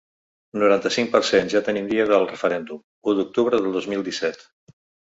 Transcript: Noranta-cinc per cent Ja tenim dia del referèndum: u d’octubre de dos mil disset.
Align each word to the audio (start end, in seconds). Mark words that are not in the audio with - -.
Noranta-cinc 0.61 1.11
per 1.17 1.21
cent 1.29 1.53
Ja 1.55 1.61
tenim 1.69 1.91
dia 1.93 2.09
del 2.15 2.27
referèndum: 2.35 2.83
u 3.13 3.17
d’octubre 3.21 3.65
de 3.69 3.79
dos 3.79 3.93
mil 3.95 4.07
disset. 4.13 4.47